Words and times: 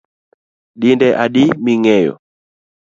Dinde 0.81 1.09
adi 1.23 1.43
mingeyo 1.63 2.13